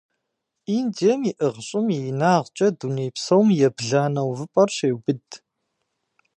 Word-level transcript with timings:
Индием 0.77 1.21
иӀыгъ 1.29 1.57
щӀым 1.67 1.87
и 1.97 1.99
инагъкӀэ 2.09 2.67
дуней 2.79 3.09
псом 3.15 3.47
ебланэ 3.67 4.21
увыпӀэр 4.29 4.69
щеубыд. 4.75 5.25